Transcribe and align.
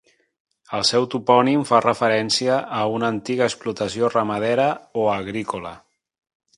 El 0.77 0.85
seu 0.89 1.05
topònim 1.15 1.65
fa 1.73 1.81
referència 1.87 2.57
a 2.79 2.81
una 2.97 3.13
antiga 3.17 3.47
explotació 3.53 4.13
ramadera 4.19 4.69
o 5.05 5.09
agrícola. 5.23 5.81